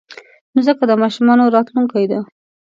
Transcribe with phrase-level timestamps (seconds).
[0.55, 2.19] مځکه د ماشومانو راتلونکی ده.